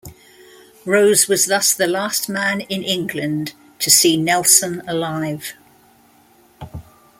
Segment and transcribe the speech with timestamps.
[0.83, 5.53] Rose was thus the last man in England to see Nelson alive.